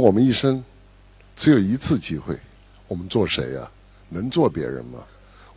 [0.00, 0.62] 我们一生
[1.36, 2.36] 只有一次机会，
[2.88, 3.70] 我们做谁呀？
[4.08, 4.98] 能做别人吗？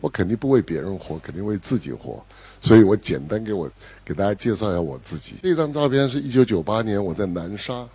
[0.00, 2.24] 我肯定不为别人活，肯定为自己活。
[2.60, 3.68] 所以我简单给我
[4.04, 5.34] 给大家介绍一下我自己。
[5.42, 7.86] 这张照片是一九九八年我在南沙，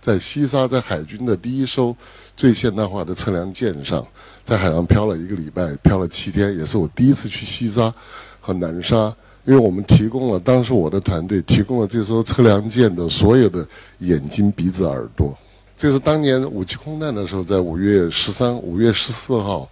[0.00, 1.94] 在西沙，在海军的第一艘
[2.36, 4.06] 最现代化的测量舰上，
[4.42, 7.94] 在海上漂了一个礼拜，漂了七天，也是我第一次去西沙
[8.40, 9.14] 和南沙。
[9.46, 13.66] 因为我们提供了当时我的团队提供了这艘测量舰的所有的
[13.98, 15.36] 眼睛、鼻子、耳朵。
[15.80, 19.66] 这是当年五七空难的时候，在五月十三、五月十四号，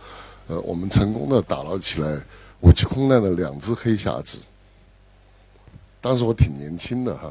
[0.47, 2.19] 呃，我们成功的打捞起来
[2.61, 4.39] 五七空难的两只黑匣子。
[6.01, 7.31] 当时我挺年轻的哈。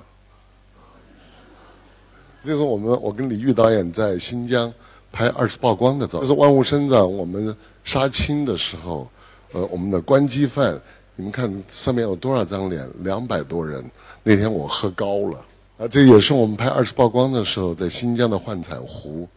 [2.43, 4.71] 这是我们我跟李玉导演在新疆
[5.11, 9.09] 拍二次曝光的照，这是万物生长我们杀青的时候，
[9.53, 10.79] 呃，我们的关机犯。
[11.15, 12.87] 你们看上面有多少张脸？
[12.99, 13.83] 两百多人。
[14.21, 15.43] 那天我喝高了，
[15.77, 19.29] 啊，这也是我们拍二次曝光的时候在新疆的幻彩湖。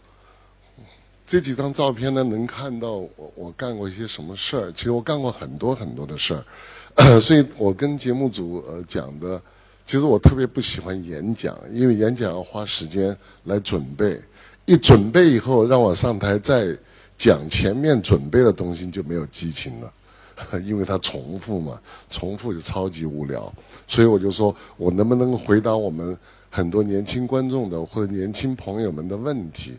[1.26, 4.72] 这几张照片呢，能看到我我干过一些什么事儿。
[4.72, 9.40] 其实我干过很多很多的事儿， 所以我跟节目组呃讲的，
[9.84, 14.18] 其实我特别不喜欢演讲，因为演讲要花时间来准备，
[14.64, 16.74] 一准备以后让我上台再
[17.18, 19.92] 讲前面准备的东西就没有激情了。
[20.64, 23.52] 因为它重复嘛，重复就超级无聊，
[23.86, 26.16] 所以我就说，我能不能回答我们
[26.50, 29.72] 很多年轻观众的或者年轻朋友们的问题？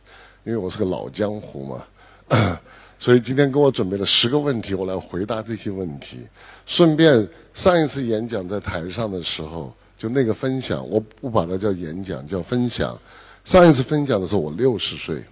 [0.43, 1.83] 因为我是个老江湖嘛，
[2.97, 6.19] 所以今天给我准备了十个问题，我来回答这些问题。
[6.65, 12.97] 顺便，上一次演讲在台上的时候，就那个分享，我不把它叫演讲，叫分享。
[13.43, 15.23] 上一次分享的时候我六十岁，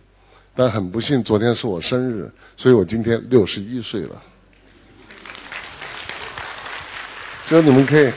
[0.56, 4.22] 但很不幸，昨天是我生日，所以我今天六十一岁了。
[7.50, 8.12] 就你们可以，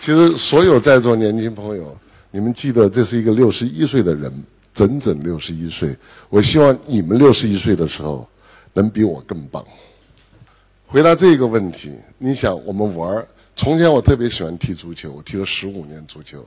[0.00, 1.96] 其实所有在座年轻朋友，
[2.32, 4.32] 你们记得这是一个六十一岁的人，
[4.74, 5.96] 整整六十一岁。
[6.28, 8.28] 我希望你们六十一岁的时候，
[8.72, 9.64] 能比我更棒。
[10.88, 13.28] 回答这个问题，你想我们玩儿？
[13.54, 16.44] 从前我特别喜欢踢足球，我踢了十五年足球，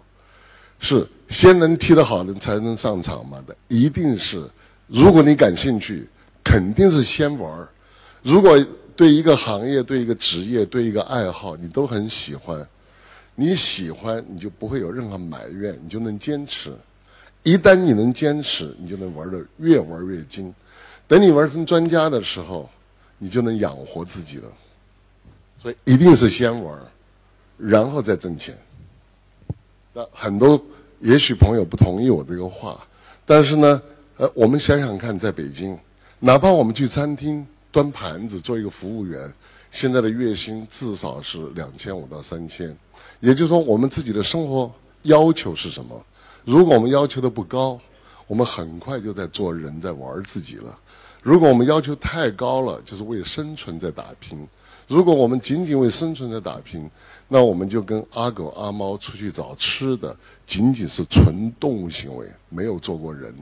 [0.79, 4.44] 是先能踢得好，人才能上场嘛的，一定是。
[4.88, 6.06] 如果你感兴趣，
[6.44, 7.69] 肯定是先玩儿。
[8.22, 8.59] 如果
[8.95, 12.66] 对一个行业、对一个职业、对一个爱好，你都很喜欢，
[13.35, 16.73] 你喜欢，你就不会有任何埋怨，你就能坚持。
[17.44, 20.53] 一旦你能坚持，你就能玩的越玩越精。
[21.07, 22.69] 等你玩成专家的时候，
[23.17, 24.47] 你就能养活自己了。
[25.62, 26.79] 所以一定是先玩，
[27.57, 28.57] 然后再挣钱。
[29.94, 30.59] 那很多
[31.00, 32.88] 也许朋友不同意我这个话，
[33.25, 33.81] 但是呢，
[34.17, 35.77] 呃，我们想想看，在北京，
[36.19, 37.45] 哪怕我们去餐厅。
[37.75, 39.34] 端盘子做一个服务员，
[39.69, 42.74] 现在的月薪至少是两千五到三千，
[43.19, 44.72] 也就是说，我们自己的生活
[45.02, 46.02] 要求是什么？
[46.46, 47.78] 如果我们要求的不高，
[48.28, 50.74] 我们很快就在做人，在玩自己了；
[51.22, 54.47] 如果我们要求太高了，就是为生存在打拼；
[54.88, 56.90] 如果我们仅仅为生存在打拼，
[57.28, 60.16] 那我们就跟阿狗阿猫出去找吃的，
[60.46, 63.34] 仅仅是纯动物行为，没有做过人。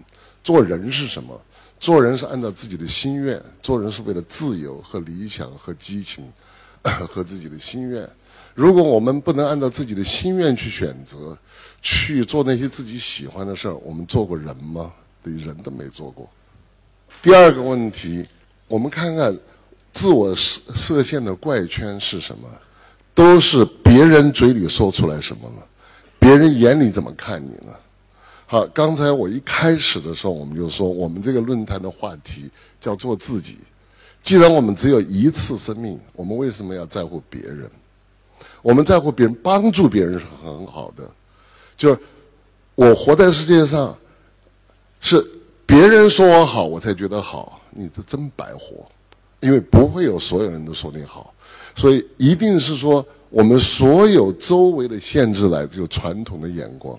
[0.44, 1.40] 做人是什么？
[1.80, 6.26] 做人是按照自己的心愿，做人是为了自由和理想和激情，
[6.82, 8.10] 和自己的心愿。
[8.54, 11.38] 如果我们不能按照自己的心愿去选择，
[11.82, 14.94] 去做那些自己喜欢的事儿，我们做过人吗？
[15.24, 16.30] 连，人都没做过。
[17.22, 18.26] 第二个问题，
[18.68, 19.38] 我们看看
[19.92, 22.48] 自我设设限的怪圈是什么？
[23.14, 25.68] 都是别人嘴里说出来什么了？
[26.20, 27.74] 别人眼里怎么看你呢？
[28.46, 33.58] 好，刚才我一开始的时候，我们就说，我们这个论坛的话题叫做自己。
[34.22, 37.70] 既然我们只有一次生命，我们为什么要在乎别人？
[38.62, 41.10] 我们在乎别人，帮助别人是很好的。
[41.76, 42.00] 就是
[42.76, 43.98] 我活在世界上，
[45.02, 45.24] 是
[45.66, 47.60] 别人说我好，我才觉得好。
[47.72, 48.88] 你这真白活，
[49.44, 51.34] 因为不会有所有人都说你好，
[51.76, 56.98] 所以一定是说我们所有周围的限制来自于传统的眼光。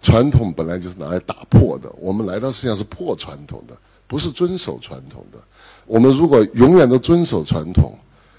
[0.00, 3.76] 传统本来就是拿来打破的，我们来到世界上是破传统的，
[4.08, 5.38] 不是遵守传统的。
[5.86, 7.96] 我们如果永远都遵守传统，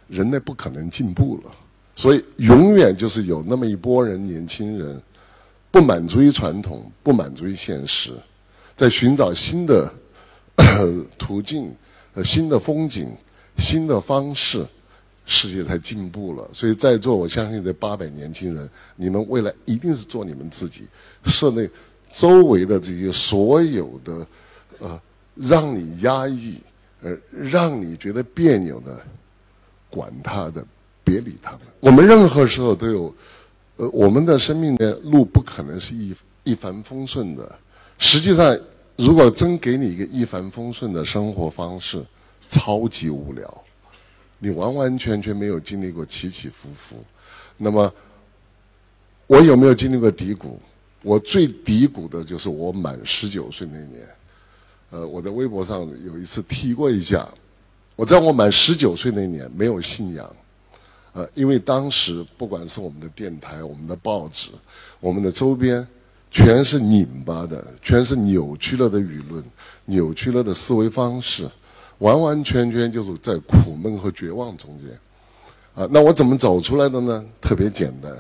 [0.10, 1.52] 人类不可能进步了。
[1.96, 5.02] 所以，永远就是有那么一波人，年轻人
[5.72, 8.12] 不满足于传统，不满足于现实，
[8.76, 9.94] 在寻找新的
[11.18, 11.72] 途径
[12.14, 13.16] 和、新的风景、
[13.58, 14.66] 新的方式。
[15.26, 20.82] 世界才进步了，所以在座我相信这八百年轻人，你们未来一定是做你们自己，
[21.24, 21.68] 社内
[22.12, 24.28] 周围的这些所有的，
[24.80, 25.02] 呃，
[25.36, 26.58] 让你压抑，
[27.02, 29.02] 呃，让你觉得别扭的，
[29.90, 30.62] 管他的，
[31.06, 31.62] 别理他们。
[31.80, 33.16] 我们任何时候都有，
[33.78, 36.14] 呃，我们的生命的路不可能是一
[36.44, 37.50] 一帆风顺的。
[37.98, 38.60] 实际上，
[38.98, 42.04] 如果真给你一个一帆风顺的生活方式，
[42.54, 43.64] 超级无聊，
[44.38, 47.04] 你完完全全没有经历过起起伏伏。
[47.58, 47.92] 那么，
[49.26, 50.60] 我有没有经历过低谷？
[51.02, 54.08] 我最低谷的就是我满十九岁那年。
[54.92, 57.28] 呃，我在微博上有一次提过一下，
[57.96, 60.36] 我在我满十九岁那年没有信仰。
[61.14, 64.50] 呃，因为当时不管是我们的电台、我们的报纸、
[65.00, 65.86] 我们的周边，
[66.30, 69.44] 全是拧巴的，全是扭曲了的舆论、
[69.86, 71.50] 扭曲了的思维方式，
[72.04, 74.92] 完完全全就是在苦闷和绝望中间。
[75.74, 77.26] 啊，那我怎么走出来的呢？
[77.40, 78.14] 特别简单，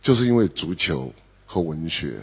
[0.00, 1.10] 就是因为足球
[1.46, 2.14] 和文学。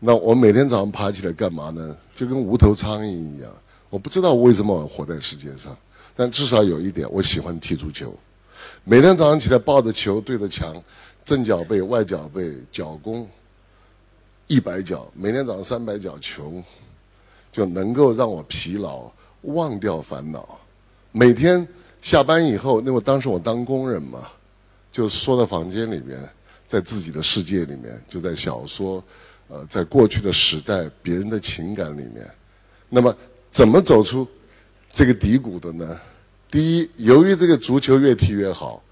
[0.00, 1.96] 那我每天早上爬起来干嘛呢？
[2.16, 3.50] 就跟无头苍蝇一样。
[3.90, 5.74] 我不知道为什么我活在世界上，
[6.16, 8.12] 但至少有一点，我喜欢踢足球。
[8.82, 10.74] 每天早上起来抱着球对着墙，
[11.24, 13.26] 正脚背、外脚背、脚弓
[14.48, 16.60] 一百脚，每天早上三百脚球，
[17.52, 19.10] 就能够让我疲劳、
[19.44, 20.60] 忘掉烦恼。
[21.12, 21.66] 每天
[22.02, 24.28] 下班以后，那我当时我当工人嘛，
[24.90, 26.18] 就缩在房间里面，
[26.66, 29.02] 在自己的世界里面，就在小说，
[29.48, 32.28] 呃，在过去的时代、别人的情感里面。
[32.88, 33.16] 那么，
[33.48, 34.26] 怎么走出
[34.92, 36.00] 这个低谷的呢？
[36.50, 38.82] 第一，由于这个足球越踢越好，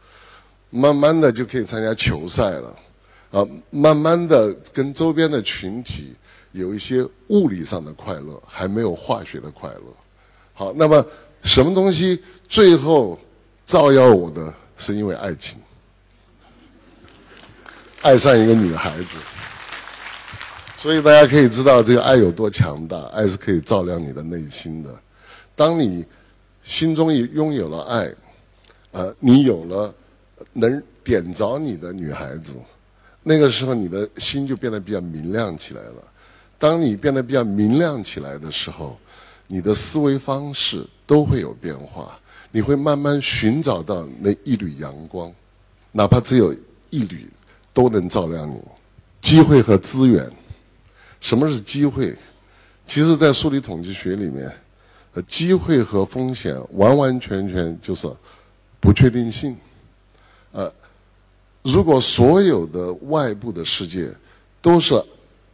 [0.71, 2.77] 慢慢的就可以参加球赛了，
[3.31, 6.15] 啊，慢慢的跟周边的群体
[6.53, 9.85] 有一些物理上的快乐，还没有化学的快乐。
[10.63, 11.05] 好，那么
[11.43, 13.19] 什么东西最后
[13.67, 15.59] 照耀我的是因为爱情，
[18.01, 19.17] 爱上一个女孩子，
[20.79, 25.03] 所以大家可以知道这个爱有多强大，爱是可以照亮你的内心的。
[25.57, 26.07] 当你
[26.63, 28.15] 心中拥有了爱，
[28.93, 29.93] 呃，你有了
[30.53, 32.53] 能点着你的女孩子，
[33.25, 36.05] 那个时候你的心就变得比较明亮起来了。
[36.57, 38.97] 当你变得比较明亮起来的时候，
[39.47, 42.19] 你的思维方式都会有变化，
[42.51, 45.33] 你会慢慢寻找到那一缕阳光，
[45.91, 46.55] 哪怕只有
[46.91, 47.29] 一缕，
[47.73, 48.61] 都能照亮你。
[49.21, 50.31] 机会和资源，
[51.21, 52.17] 什么是机会？
[52.87, 54.51] 其实，在数理统计学里面。
[55.15, 58.11] 呃，机会和风险完完全全就是
[58.81, 59.55] 不确定性。
[60.53, 60.73] 呃，
[61.61, 64.09] 如果所有的外部的世界
[64.63, 64.95] 都是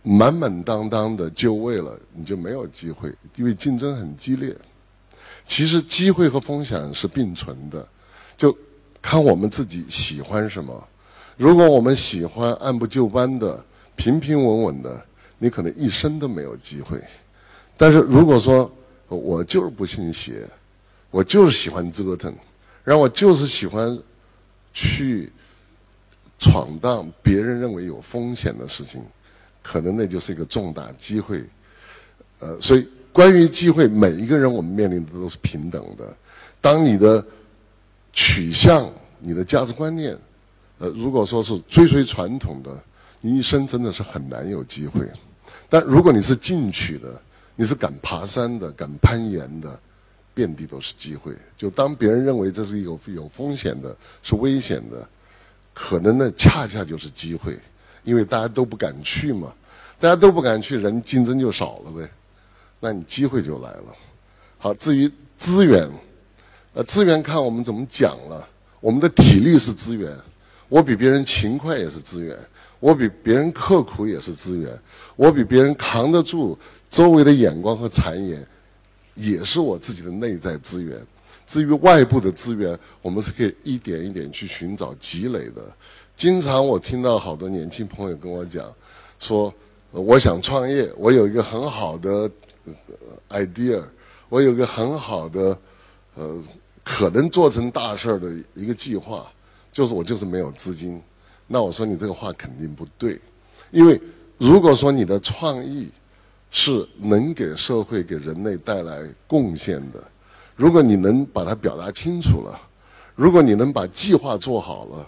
[0.09, 4.57] 满满当当的就位了，你就没有机会，因为竞争很激烈。
[5.47, 7.87] 其实机会和风险是并存的，
[8.35, 8.57] 就
[9.03, 10.89] 看我们自己喜欢什么。
[11.37, 13.63] 如果我们喜欢按部就班的、
[13.97, 15.05] 平平稳稳的，
[15.37, 16.99] 你可能一生都没有机会。
[17.77, 18.71] 但是如果说，
[19.09, 20.43] 我就是不信邪，
[21.11, 22.35] 我就是喜欢折腾，
[22.83, 23.99] 然后我就是喜欢
[24.73, 25.31] 去
[26.39, 29.03] 闯荡别人认为有风险的事情，
[29.69, 31.45] 可能那就是一个重大机会。
[32.39, 36.17] 呃，所以关于机会，每一个人我们面临的都是平等的。
[36.59, 37.23] 当你的
[38.15, 40.17] 取向、你的价值观念，
[40.79, 42.83] 呃，如果说是追随传统的，
[43.21, 45.07] 你一生真的是很难有机会。
[45.69, 47.21] 但如果你是进取的，
[47.55, 49.79] 你是敢爬山的，敢攀岩的，
[50.33, 51.35] 遍地都是机会。
[51.59, 55.07] 就当别人认为这是有有风险的，是危险的，
[55.75, 57.59] 可能那恰恰就是机会，
[58.05, 59.53] 因为大家都不敢去嘛，
[60.01, 62.09] 大家都不敢去，人竞争就少了呗，
[62.81, 63.95] 那你机会就来了。
[64.57, 65.89] 好，至于资源，
[66.75, 68.49] 呃，资源看我们怎么讲了。
[68.81, 70.17] 我们的体力是资源，
[70.69, 72.39] 我比别人勤快也是资源，
[72.79, 74.73] 我比别人刻苦也是资源，
[75.17, 76.57] 我比别人扛得住。
[76.89, 78.47] 周围的眼光和谗言，
[79.15, 80.97] 也是我自己的内在资源。
[81.47, 85.63] 至于外部的资源，我们是可以一点一点去寻找积累的。
[86.15, 88.73] 经常我听到好多年轻朋友跟我讲，
[89.19, 89.53] 说
[89.91, 92.31] 我想创业，我有一个很好的
[93.31, 93.83] idea，
[94.29, 95.59] 我有一个很好的
[96.15, 96.43] 呃
[96.85, 99.27] 可能做成大事儿的一个计划，
[99.73, 101.01] 就是我就是没有资金。
[101.47, 103.19] 那我说你这个话肯定不对，
[103.71, 104.01] 因为
[104.37, 105.91] 如果说你的创意，
[106.51, 110.03] 是能给社会、给人类带来贡献的。
[110.55, 112.61] 如果你能把它表达清楚了，
[113.15, 115.07] 如果你能把计划做好了，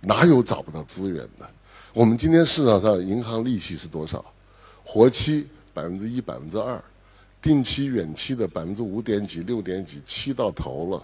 [0.00, 1.48] 哪有找不到资源的？
[1.96, 4.22] 我们今天市场上银行利息是多少？
[4.84, 6.78] 活期百分之一、百分之二，
[7.40, 11.02] 定期、远期的百分之五点几、六点几，七到头了，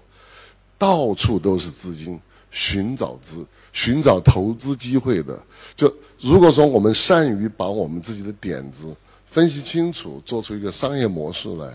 [0.76, 2.20] 到处都是资金，
[2.50, 5.42] 寻找资、寻找投资机会的。
[5.74, 8.94] 就如果说我们善于把我们自己的点子。
[9.24, 11.72] 分析清楚，做出一个商业模式来，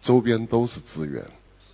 [0.00, 1.24] 周边都是资源。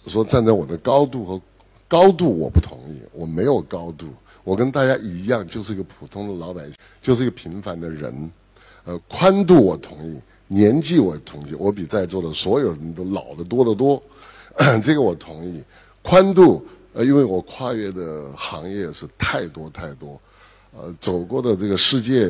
[0.09, 1.41] 说站在我的高度和
[1.89, 4.09] 高度，我不同意，我没有高度，
[4.47, 8.31] 我跟大家一样，就是一个普通的老百姓，就是一个平凡的人。
[8.85, 14.01] 呃，宽度我同意，年纪我同意，我比在座的所有人都老得多得多，
[14.81, 15.61] 这个我同意。
[16.01, 20.21] 宽度，呃，因为我跨越的行业是太多太多，
[20.73, 22.29] 呃，走过的这个世界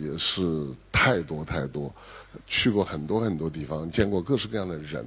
[0.00, 1.94] 也是太多太多，
[2.46, 5.04] 去过很多很多地方，见过各式各样的人。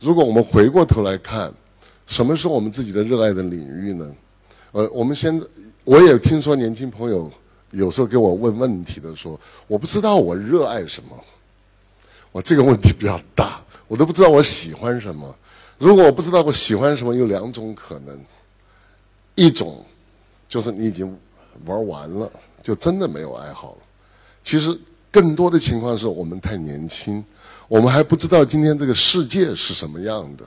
[0.00, 1.52] 如果我们回过头来看，
[2.06, 4.10] 什么是我们自己的热爱的领域呢？
[4.76, 5.46] 呃，我们现在
[5.84, 7.32] 我也听说年轻朋友
[7.70, 11.18] 有时候给我问问题的说，我不知道我热爱什么，
[12.30, 15.34] 我这个问题比较大，我都不知道我喜欢什么。
[15.78, 18.20] 如果我不知道我喜欢什么，有两种可能：
[19.34, 19.82] 一种
[20.46, 21.18] 就是你已经
[21.64, 22.30] 玩完了，
[22.62, 23.78] 就真的没有爱好了。
[24.44, 24.78] 其实
[25.10, 27.24] 更多的情况是我们太年轻，
[27.66, 30.44] 我们还不知道今天这个世界是什么样的。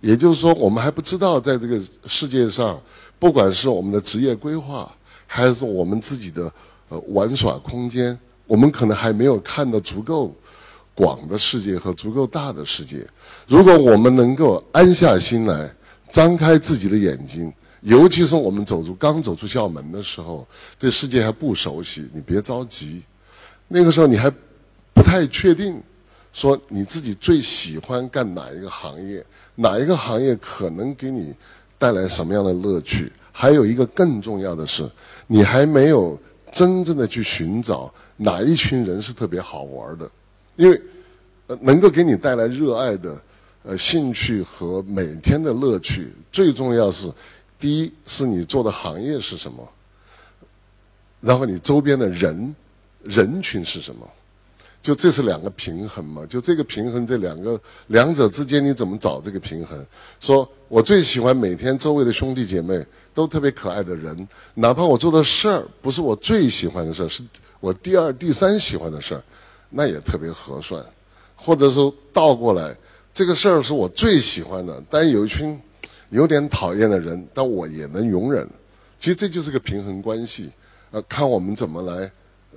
[0.00, 2.80] 也就是说，我们还不知道在这个世界上，
[3.18, 4.94] 不管是我们的职业规划，
[5.26, 6.52] 还是我们自己的
[6.88, 10.34] 呃玩耍空间，我们可能还没有看到足够。
[10.94, 13.06] 广的世界和足够大的世界，
[13.46, 15.72] 如果我们能够安下心来，
[16.10, 20.44] 张开自己的眼睛，尤其是我们走出刚走出校门的时候，
[20.76, 23.00] 对世界还不熟悉，你别着急，
[23.68, 24.28] 那个时候你还
[24.92, 25.80] 不太确定，
[26.32, 31.32] 说你自己最喜欢干哪一个行业，哪一个行业可能给你
[31.78, 33.12] 带来什么样的乐趣？
[33.30, 34.90] 还有一个更重要的是，
[35.28, 36.18] 你还没有
[36.52, 40.10] 真正的去寻找哪一群人是特别好玩的。
[40.56, 40.82] 因为，
[41.46, 43.22] 呃，能够给你带来热爱的，
[43.62, 47.12] 呃，兴趣和每天的乐趣，最重要是，
[47.60, 49.66] 第一是你做的行业是什么，
[51.20, 52.54] 然后你周边的人，
[53.04, 54.04] 人群是什么，
[54.88, 56.24] 就这是两个平衡嘛？
[56.24, 59.86] 就这个平衡，这两个两者之间你怎么找这个平衡？
[60.18, 67.22] 说我最喜欢每天周围的兄弟姐妹都特别可爱的人，哪怕我做的事儿不是我最喜欢的事儿，是
[67.60, 69.22] 我第二、第三喜欢的事儿。
[69.68, 70.82] 那也特别合算，
[71.36, 72.74] 或者说倒过来，
[73.12, 75.60] 这个事儿是我最喜欢的，但有一群
[76.08, 78.48] 有点讨厌的人，但我也能容忍。
[78.98, 80.50] 其实这就是个平衡关系，
[80.92, 82.10] 呃，看我们怎么来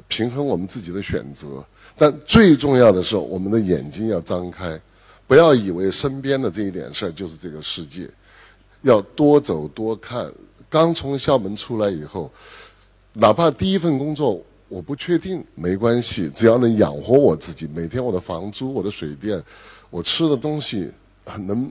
[0.07, 1.63] 平衡我们自己的选择。
[1.97, 4.79] 但最重要的是，我们的眼睛要张开，
[5.27, 8.09] 不要以为身边的这一点事儿就是这个世界，
[8.81, 10.31] 要多走多看。
[10.69, 12.31] 刚从校门出来以后，
[13.13, 14.43] 哪怕第一份工作。
[14.69, 19.43] 我不确定，没关系，只要能养活我自己，每天我的房租、我的水电、
[19.89, 20.89] 我吃的东西
[21.39, 21.69] 能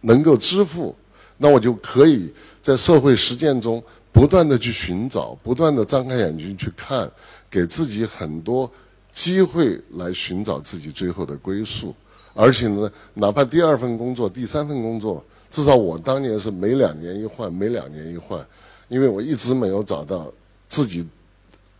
[0.00, 0.96] 能够支付，
[1.36, 2.32] 那我就可以
[2.62, 7.12] 在社会实践中不断的去寻找，不断的张开眼睛去看，
[7.50, 8.70] 给自己很多
[9.12, 11.94] 机会来寻找自己最后的归宿。
[12.34, 18.46] 而且呢，哪怕第二份工作、第三份工作，至少我当年是每两年一换，每两年一换，
[18.88, 20.32] 因为我一直没有找到
[20.66, 21.06] 自己。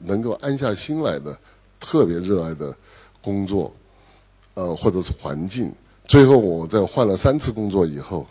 [0.00, 1.36] 能够安下心来的，
[1.80, 2.72] 特别热爱的
[3.20, 3.74] 工作，
[4.54, 5.72] 呃，或者是环境。
[6.06, 8.24] 最后我在换了三次工作以后，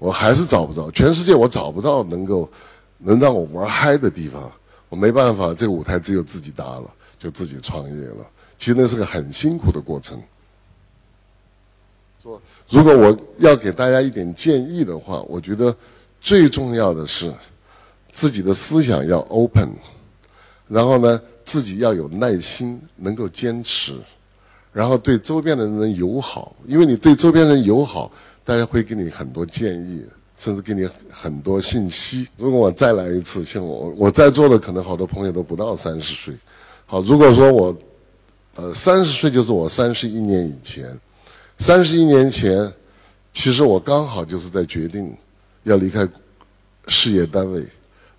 [0.00, 2.50] 我还是找不着，全世界我找不到能够
[2.98, 4.50] 能让我玩嗨的地方。
[4.90, 8.30] 我没办法，这个舞台只有自己搭了，就自己创业了。
[8.58, 10.20] 其实那是个很辛苦的过程。
[12.22, 15.74] 说，如果我要给大家一点建议的话，我觉得
[16.20, 17.32] 最重要的是
[18.12, 19.70] 自己的思想要 open。
[20.68, 23.98] 然后呢，自己要有耐心，能够坚持，
[24.72, 28.12] 然后对周边的人友好，因为你对周边人友好，
[28.44, 30.04] 大家会给你很多建议，
[30.40, 32.26] 甚至给你很多信息。
[32.38, 36.34] 如果我再来一次，像我我在座的可能好多朋友都不到三十岁，
[36.86, 37.76] 好，如果说我，
[38.54, 40.98] 呃，三十岁就是我三十一年以前，
[41.58, 42.72] 三十一年前，
[43.34, 45.14] 其实我刚好就是在决定
[45.64, 46.08] 要离开
[46.86, 47.62] 事业单位，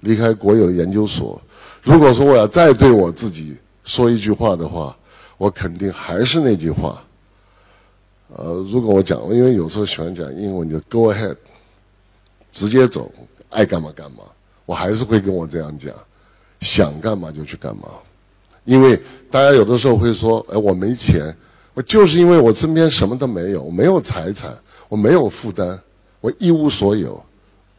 [0.01, 1.41] 离开国有的研究所。
[1.81, 4.95] 如果说我要再对我自己说一句话的话，
[5.39, 7.03] 我肯定还是那句话。
[8.27, 11.35] 呃，如果我讲，因为有时候喜欢讲英文，就 Go ahead，
[12.51, 13.11] 直接走，
[13.49, 14.23] 爱干嘛干嘛。
[14.65, 15.93] 我还是会跟我这样讲，
[16.59, 17.83] 想干嘛就去干嘛。
[18.63, 21.35] 因为大家有的时候会说，哎，我没钱，
[21.73, 24.55] 我就是因为我身边什么都没有，我没有财产，
[24.87, 25.79] 我没有负担，
[26.19, 27.23] 我一无所有，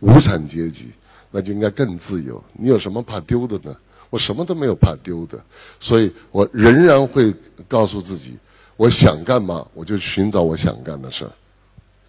[0.00, 0.90] 无产阶级，
[1.30, 2.42] 那就应该更自由。
[2.52, 3.74] 你有什么怕丢的呢？
[4.10, 5.38] 我什么都没有怕丢的，
[5.80, 7.32] 所以我仍然会
[7.66, 8.36] 告诉自己，
[8.76, 11.32] 我想干嘛我就寻找我想干的事儿，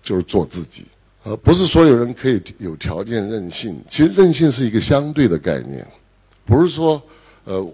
[0.02, 0.88] 就是做自己。
[1.24, 5.86] 呃，不是所有人可以有条件任性，其实任性是一个相对的概念，
[6.46, 7.02] 不是说
[7.46, 7.66] 呃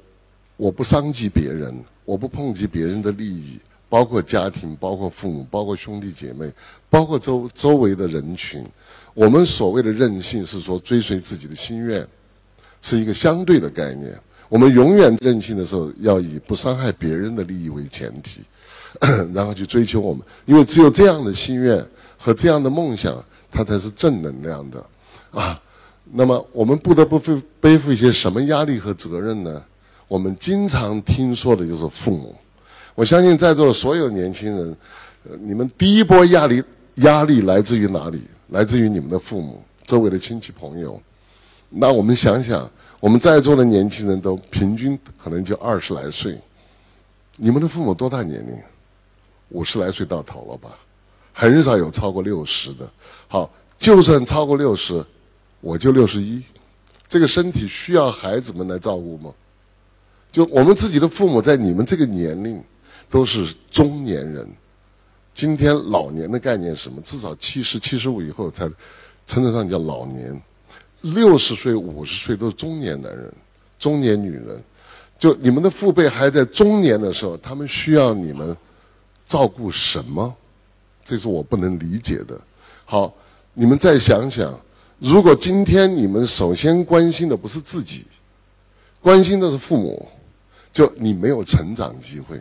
[0.56, 1.74] 我不伤及别人，
[2.06, 6.52] 我不碰及别人的利益，包括家庭，包括父母，包括兄弟姐妹，
[6.90, 8.64] 包括周周围的人群。
[9.14, 12.08] 我们所谓的任性是说追随自己的心愿。
[12.82, 14.18] 是一个相对的概念。
[14.48, 18.40] 我们永远任性的时候，要以不伤害别人的利益为前提，
[19.36, 21.86] 然后去追求我们，因为只有这样的心愿
[22.18, 24.86] 和这样的梦想，它才是正能量的，
[25.32, 25.62] 啊。
[26.12, 29.64] 那么我们不得不背背负一些什么压力和责任呢？
[30.08, 32.36] 我们经常听说的就是父母。
[32.96, 34.78] 我相信在座的所有年轻人，
[35.42, 36.64] 你们第一波压力
[36.96, 38.24] 压力来自于哪里？
[38.48, 41.00] 来自于你们的父母、周围的亲戚朋友。
[41.70, 42.68] 那我们想想，
[43.00, 46.36] 我们在座的年轻人都平均可能就二十来岁，
[47.38, 48.58] 你们的父母多大年龄？
[49.50, 50.76] 五十来岁到头了吧？
[51.40, 52.86] 很少有超过六十的。
[53.30, 55.02] 好，就算超过六十。
[55.62, 56.42] 我就六十一，
[57.08, 59.34] 这个身体需要孩子们来照顾吗？
[60.32, 62.62] 就我们自己的父母在你们这个年龄
[63.10, 64.48] 都是中年人，
[65.34, 67.02] 今天老年的概念什么？
[67.02, 68.70] 至少七十七十五以后才
[69.26, 70.42] 称得上叫老年，
[71.02, 73.34] 六十岁五十岁都是中年男人、
[73.78, 74.62] 中年女人。
[75.18, 78.56] 就你们的父辈还在中年的时候，他们需要你们
[79.26, 80.34] 照顾什么？
[81.10, 82.40] 这是我不能理解的。
[82.86, 83.12] 好，
[83.56, 84.54] 你们再想想。
[85.00, 88.06] 如果今天你们首先关心的不是自己，
[89.02, 90.08] 关心的是父母，
[90.72, 92.40] 就你没有成长机会。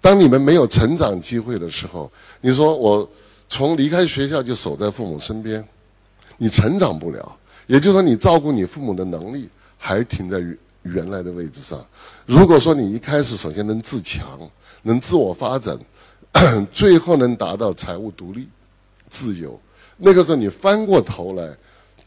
[0.00, 3.08] 当你们没有成长机会的时候，你说我
[3.48, 5.64] 从离开学校就守在父母身边，
[6.36, 7.36] 你成长不了。
[7.68, 9.48] 也就是说，你照顾你父母的能力
[9.78, 10.42] 还停在
[10.82, 11.78] 原来的位置上。
[12.26, 14.26] 如果说你一开始首先能自强，
[14.82, 15.78] 能自我发展，
[16.72, 18.48] 最后能达到财务独立、
[19.08, 19.58] 自由，
[19.96, 21.56] 那个时候你翻过头来。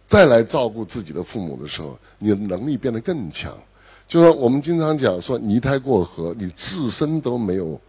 [0.06, 3.58] 再来照顾自己的父母的时候，你的能力变得更强。
[4.08, 7.80] 就说我们经常讲说泥胎过河，你自身都没有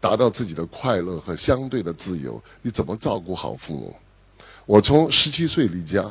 [0.00, 3.94] 达到自己的快乐和相对的自由，你怎么照顾好父母？
[4.66, 6.10] 我从十七岁离家，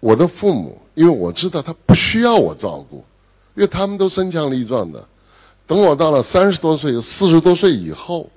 [0.00, 3.04] 我的父母因为我知道他不需要我照顾，
[3.56, 5.06] 因为他们都身强力壮的。
[5.66, 8.28] 等我到了三十多岁、四十多岁以后，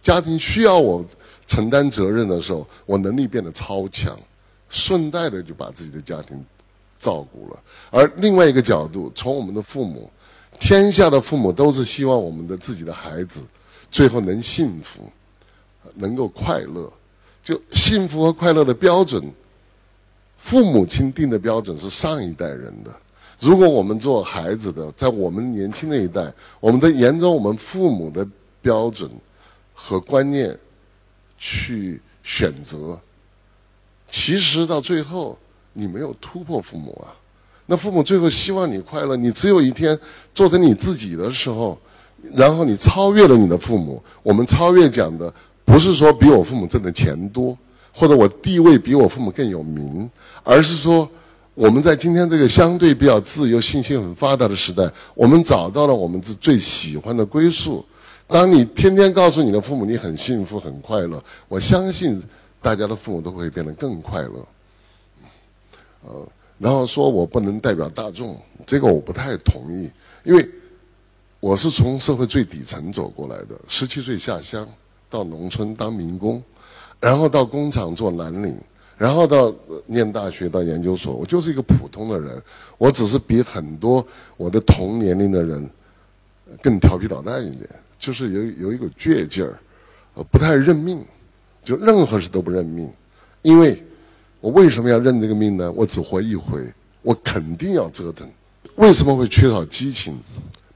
[0.00, 1.04] 家庭需要我。
[1.50, 4.14] 承担责任的时候，我能力变得超强，
[4.68, 6.44] 顺带的就把自己的家庭
[7.00, 7.58] 照顾了。
[7.90, 10.10] 而另外一个角度，从我们的父母，
[10.60, 13.40] 天下的父母都是希望我们的自己的孩子
[13.90, 15.10] 最后能幸福，
[15.94, 16.92] 能够快乐。
[17.42, 19.32] 就幸福和快乐的标准，
[20.36, 22.94] 父母亲定的标准是上一代人的。
[23.40, 28.26] 如果我们做孩子的，在我们年轻那一代，我们的沿着我们父母的
[28.62, 29.10] 标准
[29.74, 30.56] 和观念。
[31.40, 33.00] 去选择，
[34.08, 35.38] 其实到最后
[35.72, 37.14] 你没有突破父母啊。
[37.66, 39.96] 那父母最后希望你快乐，你只有一天
[40.34, 41.78] 做成你自己的时候，
[42.34, 44.02] 然后你超越了你的父母。
[44.24, 45.32] 我们超越讲的
[45.64, 47.56] 不是说比我父母挣的钱多，
[47.92, 50.10] 或者我地位比我父母更有名，
[50.42, 51.08] 而是说
[51.58, 57.84] 我们在今天这个相对比较自由、信息很发达的时代，我们找到了我们自最喜欢的归宿。
[58.28, 62.22] 当你天天告诉你的父母你很幸福很快乐，我相信
[62.62, 64.46] 大家的父母都会变得更快乐。
[66.04, 69.90] 呃，然后说我不能代表大众，这个我不太同意，
[70.22, 70.48] 因为
[71.40, 74.64] 我是从社会最底层走过来的，十七岁下乡
[75.10, 76.40] 到农村当民工，
[77.00, 78.56] 然后到工厂做蓝领，
[78.98, 79.54] 然后到
[79.86, 82.42] 念大学到研究所，我就是一个普通的人，
[82.76, 84.06] 我只是比很多
[84.36, 85.70] 我的同年龄的人
[86.60, 87.68] 更调皮捣蛋一点。
[87.98, 89.58] 就是有有一个倔劲儿，
[90.14, 91.04] 呃，不太认命，
[91.64, 92.88] 就任何事都不认命，
[93.42, 93.82] 因为
[94.40, 95.72] 我为什么要认这个命呢？
[95.72, 96.60] 我只活一回，
[97.02, 98.28] 我肯定要折腾。
[98.76, 100.16] 为什么会缺少激情？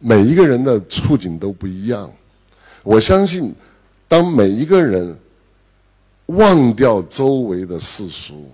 [0.01, 2.11] 每一个人的处境都不一样。
[2.83, 3.55] 我相信，
[4.09, 5.17] 当每一个人
[6.37, 8.51] 忘掉周围的世俗，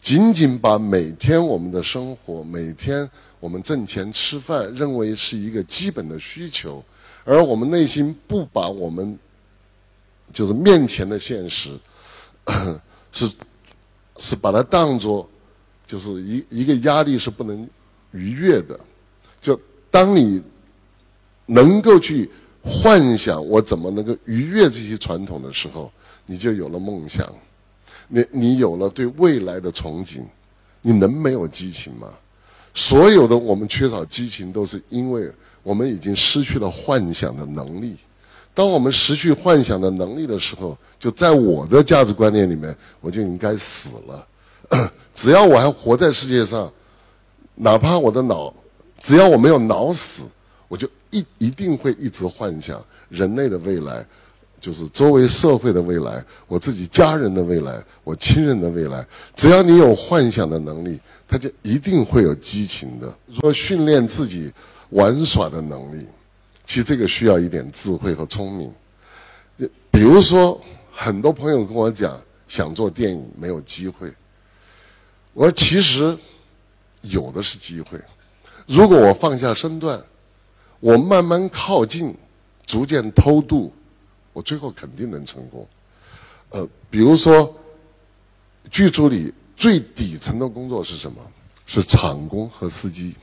[0.00, 3.08] 仅仅把每天我们的生活、每天
[3.38, 6.82] 我们挣钱吃饭认为是一个基本的需求。
[7.24, 9.16] 而我们内心不把我们，
[10.32, 11.70] 就是面前的现实，
[13.12, 13.30] 是
[14.18, 15.28] 是把它当做，
[15.86, 17.68] 就是一一个压力是不能
[18.12, 18.78] 逾越的。
[19.40, 19.58] 就
[19.90, 20.42] 当你
[21.46, 22.28] 能够去
[22.62, 25.92] 幻想我怎么能够逾越这些传统的时候，
[26.30, 27.26] 你就有了梦想，
[28.06, 30.22] 你你有了对未来的憧憬。
[30.80, 32.06] 你能没有激情吗？
[32.72, 35.28] 所有的我们缺少激情，都是因为。
[35.62, 37.94] 我们已经失去了幻想的能力。
[38.54, 44.26] 当我们失去幻想的能力的时候，就在我的价值观念里面，我就应该死了。
[45.14, 46.72] 只要我还活在世界上，
[47.56, 48.50] 哪怕我的脑，
[49.02, 50.22] 只要我没有脑死，
[50.66, 54.02] 我就一一定会一直幻想人类的未来，
[54.60, 59.04] 就是周围社会的未来，我自己家人的未来，我亲人的未来。
[59.34, 63.16] 只要你有幻想的能力，他就一定会有激情的。
[63.40, 64.52] 说训练自己
[64.90, 66.06] 玩耍的能力，
[66.66, 68.70] 其实这个需要一点智慧和聪明。
[69.90, 70.60] 比如说，
[70.92, 74.12] 很多朋友跟我讲想做电影没有机会，
[75.32, 76.16] 我说其实
[77.00, 77.98] 有的是机会。
[78.66, 79.98] 如果我放下身段，
[80.80, 82.14] 我慢慢靠近，
[82.66, 83.72] 逐渐偷渡。
[84.32, 85.66] 我最后肯定能成功，
[86.50, 87.52] 呃，比如说，
[88.70, 91.20] 剧组里最底层的工作是什么？
[91.66, 93.14] 是场工和司机。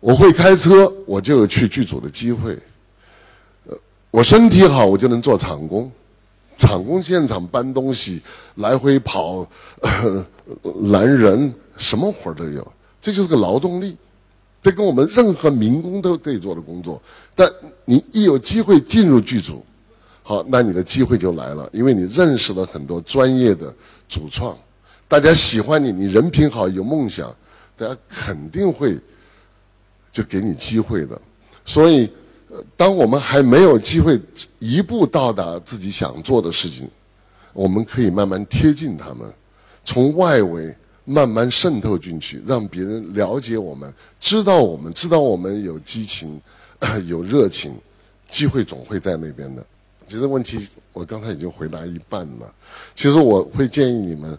[0.00, 2.58] 我会开车，我就有去剧组的机会。
[3.66, 3.76] 呃，
[4.10, 5.90] 我身体好，我就能做场工。
[6.58, 8.20] 场工现场搬东西，
[8.56, 9.48] 来回跑，
[10.82, 12.72] 拦人，什么活都有。
[13.00, 13.96] 这就是个劳动力，
[14.60, 17.00] 这跟我们任何民工都可以做的工作。
[17.36, 17.48] 但
[17.84, 19.64] 你一有机会进入剧组，
[20.28, 23.74] 好，那你的机会就来了，因为你认识了很多专业的
[24.06, 24.54] 主创，
[25.08, 27.34] 大家喜欢你，你人品好，有梦想，
[27.74, 29.00] 大家肯定会
[30.12, 31.18] 就给你机会的。
[31.64, 32.12] 所以，
[32.76, 34.20] 当我们还没有机会
[34.58, 36.86] 一步到达自己想做的事情，
[37.54, 39.32] 我们可以慢慢贴近他们，
[39.82, 46.38] 从外围慢慢渗透进去，让别人了解我们，知道我们，知道我们有激情，
[47.08, 47.74] 有热情，
[48.28, 49.64] 机会总会在那边的。
[50.08, 52.54] 其实问题我刚才已经回答一半了。
[52.94, 54.36] 其实我会建议你们，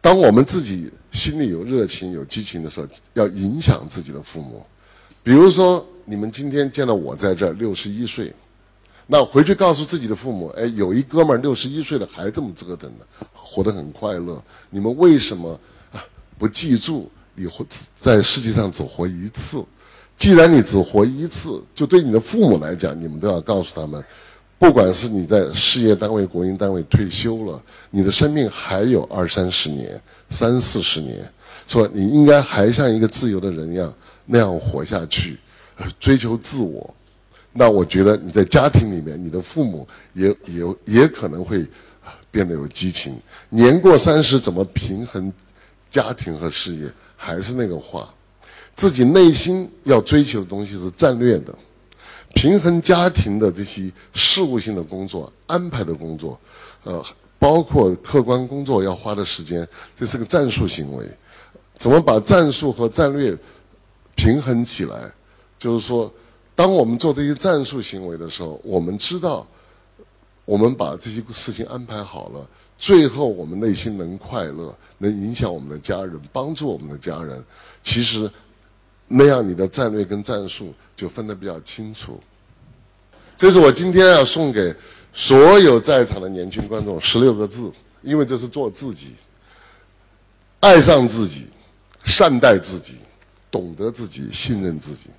[0.00, 4.66] 当我们自己心里有热情、有激情的时候，要影响自己的父母。
[5.22, 8.32] 比如说，你们今天见到我在这儿，六十一岁，
[9.06, 14.42] 那回去告诉自己的父母：，哎，有一哥们儿六十一岁了还这么折腾呢，活得很快乐。
[14.70, 15.58] 你们为什么
[16.36, 17.64] 不记住，你活
[17.96, 19.64] 在世界上只活一次？
[20.16, 24.02] 既然你只活一次，就对你的父母来讲，你们都要告诉他们。
[24.58, 31.18] 不管是你在事业单位、国营单位退休了，你的生命还有二三十年、三四十年，
[31.68, 33.92] 说你应该还像一个自由的人一样
[34.24, 35.38] 那样活下去，
[36.00, 36.94] 追求自我。
[37.52, 41.66] 那我觉得你在家庭里面，你的父母也也也可能会
[42.30, 43.18] 变得有激情。
[43.50, 45.32] 年过三十，怎么平衡
[45.90, 46.90] 家庭和事业？
[47.14, 48.12] 还是那个话，
[48.74, 51.54] 自己内心要追求的东西是战略的。
[52.36, 56.38] 平衡家庭的这些事务性的工作安排的工作，
[56.84, 57.02] 呃，
[57.38, 61.06] 包括客观工作要花的时间，这是个战术行为。
[61.76, 63.34] 怎么把战术和战略
[64.14, 65.10] 平衡起来？
[65.58, 66.12] 就是说，
[66.54, 69.46] 当我们做这些战术行为的时候，我们知道，
[70.44, 72.46] 我们把这些事情安排好了，
[72.76, 77.42] 最后我们内心能快乐，能影响我们的家人，帮助我们的家人。
[77.82, 78.30] 其实。
[79.08, 82.20] 那样，你的战略跟战术就分得比较清楚。
[83.36, 84.74] 这是我今天要送给
[85.12, 87.70] 所有在场的年轻观众十六个字，
[88.02, 89.14] 因为这是做自己，
[90.58, 91.46] 爱上自己，
[92.04, 92.94] 善待自己，
[93.50, 95.10] 懂得自己，信任自己。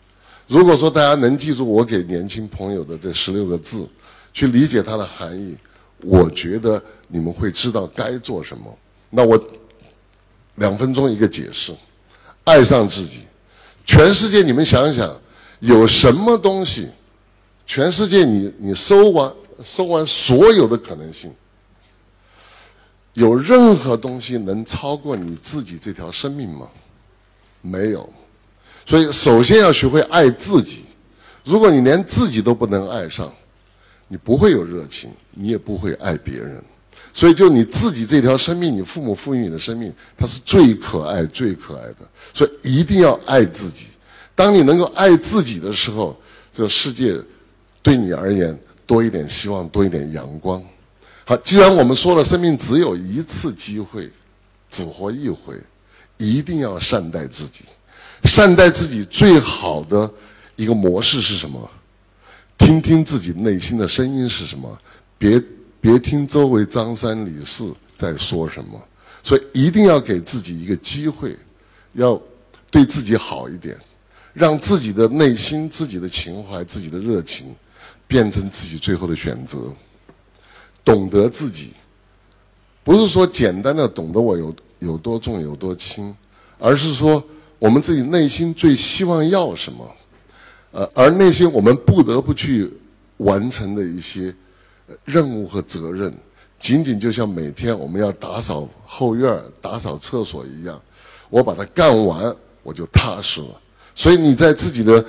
[0.48, 3.88] 如果说大家能记住我给年轻朋友的这十六个字，
[4.34, 5.56] 去理解它的含义，
[6.02, 8.78] 我觉得你们会知道该做什么。
[9.10, 9.42] 那我
[10.56, 11.74] 两分钟一个解释：
[12.44, 13.22] 爱上自己。
[13.88, 15.20] 全世界，你们想想，
[15.62, 16.90] 有什么东西？
[17.66, 21.34] 全世界，你你搜完搜完所有的可能性，
[23.14, 26.70] 有任何东西能超过你自己这条生命吗？
[27.62, 28.08] 没有。
[28.86, 30.84] 所以，首先要学会爱自己。
[31.44, 33.34] 如果你连自己都不能爱上，
[34.10, 36.64] 你不会有热情，你也不会爱别人。
[37.14, 42.08] 所以，就你自己这条生命，你父母赋予你的生命，它是最可爱、最可爱的。
[42.32, 43.88] 所以，一定要爱自己。
[44.36, 46.16] 当你能够爱自己的时候，
[46.54, 47.20] 这个世界
[47.82, 48.56] 对你而言
[48.86, 50.64] 多一点希望，多一点阳光。
[51.26, 54.12] 好，既然我们说了，生命只有一次机会，
[54.70, 55.56] 只活一回，
[56.18, 57.66] 一定要善待自己。
[58.26, 60.08] 善待自己最好的
[60.56, 61.68] 一个模式是什么？
[62.60, 64.78] 听听自己内心的声音是什么？
[65.18, 65.42] 别。
[65.88, 68.78] 别听周围张三李四在说什么，
[69.24, 71.34] 所以一定要给自己一个机会，
[71.94, 72.22] 要
[72.70, 73.78] 对自己好一点，
[74.34, 77.56] 让自己的内心、自己的情怀、自己的热情，
[78.06, 79.74] 变成自己最后的选择。
[80.84, 81.72] 懂得自己，
[82.84, 86.14] 不是说简单的懂得我有有多重有多轻，
[86.58, 87.24] 而是说
[87.60, 89.96] 我们自己内心最希望要什么，
[90.72, 92.70] 呃，而那些我们不得不去
[93.20, 94.36] 完成的一些。
[95.06, 96.14] 任务和责任，
[96.60, 100.82] 仅仅就像每天我们要打扫后院、打扫厕所一样，
[101.30, 103.62] 我把它干完，我就踏实了。
[103.94, 105.04] 所以你在自己的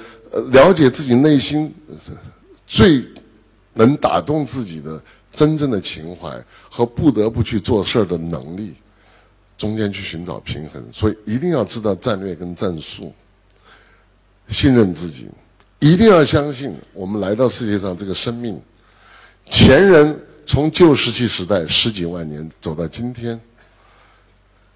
[0.50, 1.74] 了解自己内心
[2.66, 3.04] 最
[3.74, 5.00] 能打动自己的
[5.32, 8.74] 真正的情怀和不得不去做事儿的能力，
[9.56, 10.84] 中间去寻找平衡。
[10.92, 13.12] 所以一定要知道战略跟战术，
[14.48, 15.28] 信任自己，
[15.78, 18.60] 一定要相信我们来到世界上这个生命，
[19.50, 23.38] 前人从旧石器时代十几万年走到今天，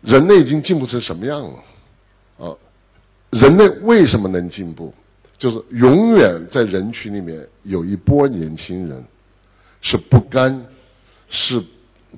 [0.00, 2.46] 人类已经进步成什么样了？
[2.46, 2.56] 啊，
[3.30, 4.92] 人类为什么能进步？
[5.38, 9.04] 就是永远在人群里面有一波年轻人，
[9.80, 10.64] 是不甘，
[11.28, 11.60] 是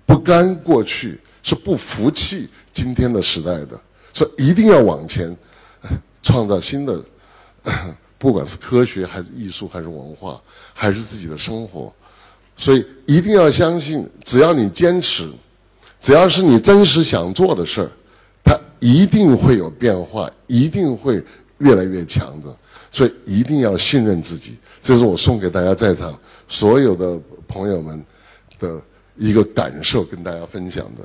[0.04, 3.80] 不甘过去，是不服气今天的时代的，
[4.12, 5.34] 所以一定要往前，
[6.20, 7.02] 创造新的，
[8.18, 10.38] 不管是科学还是艺术还是文化
[10.74, 11.90] 还是自己的生活，
[12.56, 15.28] 所以一定要相信，只要你坚持，
[16.00, 17.90] 只要是你真实想做的事儿，
[18.42, 21.22] 它一定会有变化，一定会
[21.58, 22.54] 越来越强的。
[22.92, 28.04] 所以一定要信任自己，这是我送给大家在场所有的朋友们
[28.60, 28.80] 的
[29.16, 31.02] 一个感受，跟大家分享的。